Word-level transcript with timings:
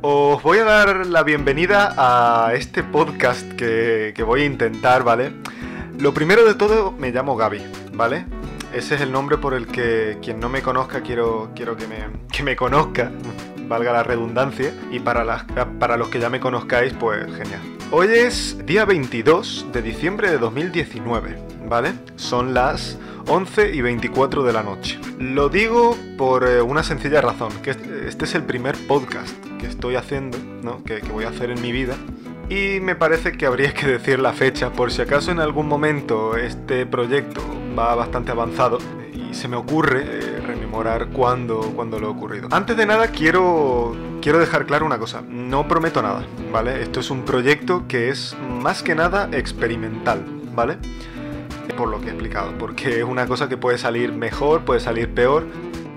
Os 0.00 0.42
voy 0.42 0.58
a 0.58 0.64
dar 0.64 1.06
la 1.06 1.22
bienvenida 1.22 1.94
a 1.96 2.54
este 2.54 2.84
podcast 2.84 3.52
que, 3.54 4.14
voy 4.24 4.42
a 4.42 4.44
intentar, 4.44 5.02
¿vale? 5.02 5.32
Lo 5.98 6.14
primero 6.14 6.44
de 6.44 6.54
todo, 6.54 6.92
me 6.92 7.10
llamo 7.10 7.36
Gaby, 7.36 7.64
¿vale? 7.92 8.26
Ese 8.72 8.94
es 8.94 9.00
el 9.00 9.10
nombre 9.10 9.38
por 9.38 9.54
el 9.54 9.66
que 9.66 10.18
quien 10.22 10.38
no 10.38 10.48
me 10.48 10.62
conozca 10.62 11.00
quiero, 11.00 11.50
quiero 11.56 11.76
que, 11.76 11.88
me, 11.88 12.06
que 12.30 12.42
me 12.42 12.54
conozca, 12.54 13.10
valga 13.68 13.92
la 13.92 14.02
redundancia, 14.02 14.72
y 14.92 15.00
para, 15.00 15.24
las, 15.24 15.44
para 15.80 15.96
los 15.96 16.08
que 16.08 16.20
ya 16.20 16.30
me 16.30 16.38
conozcáis, 16.38 16.92
pues 16.92 17.26
genial. 17.34 17.77
Hoy 17.90 18.08
es 18.08 18.66
día 18.66 18.84
22 18.84 19.68
de 19.72 19.80
diciembre 19.80 20.30
de 20.30 20.36
2019, 20.36 21.38
¿vale? 21.70 21.94
Son 22.16 22.52
las 22.52 22.98
11 23.28 23.74
y 23.74 23.80
24 23.80 24.42
de 24.42 24.52
la 24.52 24.62
noche. 24.62 25.00
Lo 25.18 25.48
digo 25.48 25.96
por 26.18 26.46
eh, 26.46 26.60
una 26.60 26.82
sencilla 26.82 27.22
razón, 27.22 27.50
que 27.62 27.70
este 27.70 28.26
es 28.26 28.34
el 28.34 28.42
primer 28.42 28.76
podcast 28.86 29.34
que 29.58 29.66
estoy 29.66 29.96
haciendo, 29.96 30.36
¿no? 30.62 30.84
que, 30.84 31.00
voy 31.10 31.24
a 31.24 31.28
hacer 31.28 31.50
en 31.50 31.62
mi 31.62 31.72
vida. 31.72 31.96
Y 32.50 32.78
me 32.80 32.94
parece 32.94 33.32
que 33.32 33.46
habría 33.46 33.72
que 33.72 33.86
decir 33.86 34.18
la 34.18 34.34
fecha, 34.34 34.70
por 34.70 34.92
si 34.92 35.00
acaso 35.00 35.30
en 35.30 35.40
algún 35.40 35.66
momento 35.66 36.36
este 36.36 36.84
proyecto 36.84 37.40
va 37.76 37.94
bastante 37.94 38.32
avanzado 38.32 38.76
y 39.14 39.32
se 39.32 39.48
me 39.48 39.56
ocurre 39.56 40.37
rememorar 40.68 41.08
cuándo, 41.08 41.60
cuándo 41.74 41.98
lo 41.98 42.10
ocurrido. 42.10 42.48
Antes 42.50 42.76
de 42.76 42.84
nada 42.84 43.08
quiero, 43.08 43.96
quiero 44.20 44.38
dejar 44.38 44.66
claro 44.66 44.84
una 44.84 44.98
cosa, 44.98 45.22
no 45.22 45.66
prometo 45.66 46.02
nada, 46.02 46.26
¿vale? 46.52 46.82
Esto 46.82 47.00
es 47.00 47.10
un 47.10 47.24
proyecto 47.24 47.86
que 47.88 48.10
es 48.10 48.36
más 48.60 48.82
que 48.82 48.94
nada 48.94 49.30
experimental, 49.32 50.24
¿vale? 50.54 50.76
Por 51.76 51.88
lo 51.88 52.00
que 52.00 52.08
he 52.08 52.10
explicado, 52.10 52.52
porque 52.58 52.98
es 52.98 53.04
una 53.04 53.26
cosa 53.26 53.48
que 53.48 53.56
puede 53.56 53.78
salir 53.78 54.12
mejor, 54.12 54.64
puede 54.64 54.80
salir 54.80 55.08
peor, 55.14 55.46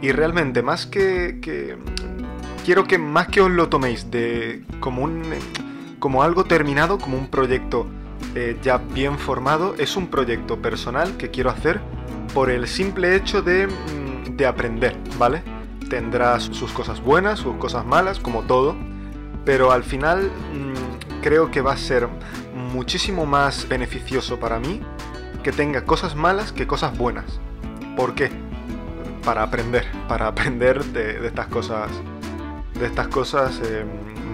y 0.00 0.12
realmente 0.12 0.62
más 0.62 0.86
que, 0.86 1.40
quiero 2.64 2.84
que 2.84 2.98
más 2.98 3.26
que 3.26 3.40
os 3.40 3.50
lo 3.50 3.68
toméis 3.68 4.10
de 4.10 4.62
como 4.78 5.02
un 5.02 5.22
como 5.98 6.22
algo 6.22 6.44
terminado, 6.44 6.96
como 6.96 7.18
un 7.18 7.26
proyecto 7.26 7.86
eh, 8.34 8.56
ya 8.62 8.78
bien 8.78 9.18
formado, 9.18 9.74
es 9.78 9.96
un 9.96 10.06
proyecto 10.06 10.62
personal 10.62 11.18
que 11.18 11.30
quiero 11.30 11.50
hacer 11.50 11.80
por 12.32 12.50
el 12.50 12.66
simple 12.68 13.16
hecho 13.16 13.42
de, 13.42 13.68
de 14.36 14.46
aprender, 14.46 14.96
¿vale? 15.18 15.42
Tendrá 15.88 16.38
sus 16.40 16.72
cosas 16.72 17.02
buenas, 17.02 17.40
sus 17.40 17.56
cosas 17.56 17.84
malas, 17.84 18.20
como 18.20 18.42
todo, 18.42 18.76
pero 19.44 19.72
al 19.72 19.82
final 19.82 20.24
mm, 20.24 21.22
creo 21.22 21.50
que 21.50 21.60
va 21.60 21.72
a 21.72 21.76
ser 21.76 22.08
muchísimo 22.54 23.26
más 23.26 23.68
beneficioso 23.68 24.38
para 24.38 24.58
mí 24.60 24.80
que 25.42 25.52
tenga 25.52 25.84
cosas 25.84 26.14
malas 26.14 26.52
que 26.52 26.66
cosas 26.66 26.96
buenas. 26.96 27.40
¿Por 27.96 28.14
qué? 28.14 28.30
Para 29.24 29.42
aprender, 29.42 29.86
para 30.08 30.28
aprender 30.28 30.84
de, 30.84 31.20
de 31.20 31.26
estas 31.26 31.46
cosas 31.46 31.90
de 32.80 32.86
estas 32.86 33.08
cosas 33.08 33.60
eh, 33.62 33.84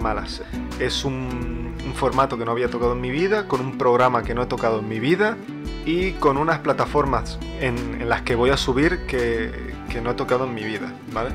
malas. 0.01 0.43
Es 0.79 1.05
un, 1.05 1.57
formato 1.95 2.37
que 2.37 2.45
no 2.45 2.51
había 2.51 2.69
tocado 2.69 2.93
en 2.93 3.01
mi 3.01 3.11
vida, 3.11 3.49
con 3.49 3.61
un 3.61 3.79
programa 3.79 4.23
que 4.23 4.35
no 4.35 4.43
he 4.43 4.47
tocado 4.47 4.81
en 4.81 4.89
mi 4.89 5.01
vida 5.01 5.39
y 5.87 6.13
con 6.13 6.37
unas 6.37 6.59
plataformas 6.59 7.39
en, 7.61 8.07
las 8.07 8.21
que 8.21 8.35
voy 8.35 8.51
a 8.51 8.59
subir 8.59 9.07
que, 9.07 9.73
no 10.01 10.11
he 10.11 10.15
tocado 10.15 10.45
en 10.45 10.55
mi 10.55 10.65
vida, 10.65 10.93
¿vale? 11.13 11.31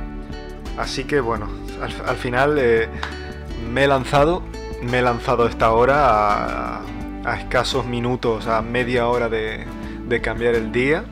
Así 0.78 1.04
que 1.04 1.20
bueno, 1.20 1.48
al, 1.82 2.16
final 2.16 2.58
eh, 2.60 2.88
me 3.72 3.84
he 3.84 3.88
lanzado, 3.88 4.44
me 4.82 5.00
he 5.00 5.02
lanzado 5.02 5.48
esta 5.48 5.72
hora 5.72 6.82
a, 7.26 7.38
escasos 7.40 7.86
minutos, 7.86 8.48
a 8.48 8.62
media 8.62 9.08
hora 9.08 9.30
de, 9.30 9.66
de 10.08 10.22
cambiar 10.22 10.56
el 10.56 10.72
día. 10.72 11.04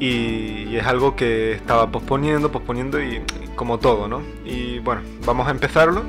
Y, 0.00 0.76
es 0.76 0.86
algo 0.86 1.14
que 1.14 1.52
estaba 1.52 1.90
posponiendo, 1.90 2.50
posponiendo 2.50 3.00
y, 3.00 3.22
como 3.54 3.78
todo, 3.78 4.08
¿no? 4.08 4.22
Y 4.44 4.80
bueno, 4.80 5.02
vamos 5.24 5.46
a 5.46 5.50
empezarlo. 5.50 6.02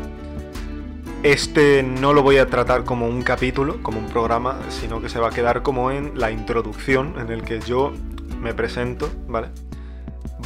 Este 1.24 1.84
no 1.84 2.14
lo 2.14 2.24
voy 2.24 2.38
a 2.38 2.48
tratar 2.48 2.84
como 2.84 3.08
un 3.08 3.22
capítulo, 3.22 3.82
como 3.82 4.00
un 4.00 4.08
programa, 4.08 4.60
sino 4.70 5.02
que 5.02 5.10
se 5.10 5.20
va 5.20 5.30
a 5.30 5.32
quedar 5.32 5.64
como 5.64 5.92
en 5.92 6.20
la 6.20 6.32
introducción 6.32 7.16
en 7.20 7.32
el 7.32 7.44
que 7.44 7.60
yo 7.60 7.94
me 8.42 8.54
presento, 8.54 9.10
¿vale? 9.28 9.50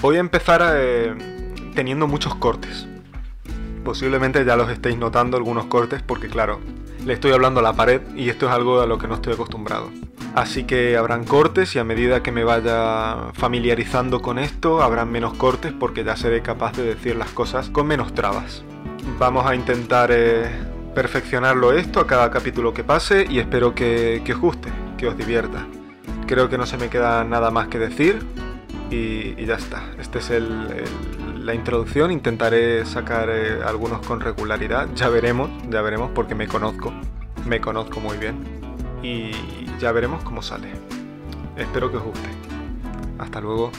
Voy 0.02 0.16
a 0.16 0.20
empezar 0.22 0.62
eh, 0.78 1.14
teniendo 1.76 2.08
muchos 2.08 2.34
cortes. 2.36 2.88
Posiblemente 3.84 4.46
ya 4.46 4.56
los 4.56 4.70
estéis 4.70 4.98
notando 4.98 5.36
algunos 5.36 5.66
cortes 5.66 6.02
porque 6.02 6.30
claro, 6.30 6.62
le 7.06 7.14
estoy 7.14 7.34
hablando 7.34 7.60
a 7.60 7.64
la 7.64 7.74
pared 7.74 8.02
y 8.16 8.30
esto 8.30 8.46
es 8.46 8.54
algo 8.54 8.80
a 8.80 8.86
lo 8.86 8.98
que 8.98 9.10
no 9.10 9.16
estoy 9.16 9.34
acostumbrado. 9.34 9.92
Así 10.36 10.64
que 10.64 10.96
habrán 10.96 11.26
cortes 11.26 11.76
y 11.76 11.80
a 11.80 11.84
medida 11.84 12.24
que 12.24 12.32
me 12.32 12.46
vaya 12.46 13.34
familiarizando 13.34 14.22
con 14.22 14.40
esto, 14.40 14.82
habrán 14.82 15.12
menos 15.12 15.34
cortes 15.34 15.74
porque 15.78 16.06
ya 16.06 16.16
seré 16.16 16.42
capaz 16.42 16.78
de 16.78 16.84
decir 16.84 17.18
las 17.18 17.32
cosas 17.32 17.70
con 17.70 17.86
menos 17.86 18.14
trabas. 18.14 18.64
Vamos 19.18 19.46
a 19.46 19.54
intentar 19.54 20.12
eh, 20.14 20.50
perfeccionarlo 20.96 21.74
esto 21.74 22.00
a 22.00 22.08
cada 22.08 22.32
capítulo 22.32 22.74
que 22.74 22.86
pase 22.86 23.26
y 23.30 23.40
espero 23.40 23.76
que, 23.76 24.24
os 24.32 24.40
guste, 24.40 24.70
que 24.98 25.08
os 25.08 25.18
divierta. 25.18 25.68
Creo 26.26 26.48
que 26.48 26.58
no 26.58 26.66
se 26.66 26.78
me 26.78 26.90
queda 26.90 27.26
nada 27.26 27.52
más 27.52 27.68
que 27.68 27.80
decir 27.80 28.26
y, 28.90 29.46
ya 29.46 29.56
está. 29.56 29.84
Esta 30.00 30.20
es 30.20 30.32
la 30.32 31.54
introducción. 31.54 32.12
Intentaré 32.12 32.86
sacar 32.86 33.30
eh, 33.30 33.60
algunos 33.66 34.06
con 34.06 34.20
regularidad. 34.20 34.88
Ya 34.96 35.10
veremos, 35.10 35.50
ya 35.70 35.82
veremos 35.82 36.12
porque 36.14 36.36
me 36.36 36.48
conozco. 36.48 36.94
Me 37.46 37.62
conozco 37.62 38.00
muy 38.00 38.18
bien. 38.18 38.44
Y 39.02 39.32
ya 39.80 39.92
veremos 39.92 40.24
cómo 40.24 40.42
sale. 40.42 40.72
Espero 41.56 41.92
que 41.92 41.98
os 41.98 42.04
guste. 42.04 42.30
Hasta 43.18 43.42
luego. 43.42 43.72